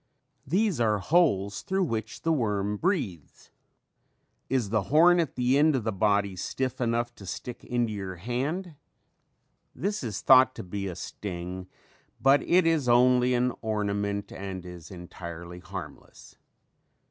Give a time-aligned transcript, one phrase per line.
[0.47, 3.51] These are holes through which the worm breathes.
[4.49, 8.15] Is the horn at the end of the body stiff enough to stick into your
[8.15, 8.73] hand?
[9.75, 11.67] This is thought to be a sting
[12.19, 16.35] but it is only an ornament and is entirely harmless.